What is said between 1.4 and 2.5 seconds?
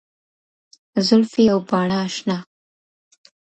او باڼه اشنـا